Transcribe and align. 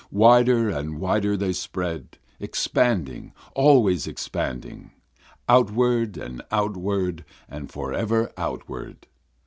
Wider 0.09 0.67
and 0.67 0.99
wider 0.99 1.37
they 1.37 1.53
spread, 1.53 2.17
expanding, 2.39 3.33
always 3.53 4.07
expanding, 4.07 4.93
Outward 5.47 6.17
and 6.17 6.41
outward 6.51 7.23
and 7.47 7.69
forever 7.71 8.31
outward. 8.35 9.05